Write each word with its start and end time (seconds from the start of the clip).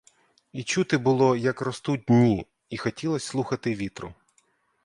І 0.53 0.63
чути 0.63 0.97
було, 0.97 1.35
як 1.35 1.61
ростуть 1.61 2.03
дні, 2.07 2.47
і 2.69 2.77
хотілось 2.77 3.23
слухати 3.23 3.75
вітру. 3.75 4.13